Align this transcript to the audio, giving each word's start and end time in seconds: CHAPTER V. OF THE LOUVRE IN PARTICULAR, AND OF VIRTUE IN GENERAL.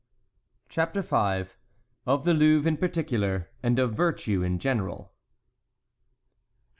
CHAPTER 0.67 1.03
V. 1.03 1.15
OF 2.07 2.25
THE 2.25 2.33
LOUVRE 2.33 2.67
IN 2.67 2.77
PARTICULAR, 2.77 3.51
AND 3.61 3.77
OF 3.77 3.93
VIRTUE 3.93 4.41
IN 4.41 4.57
GENERAL. 4.57 5.13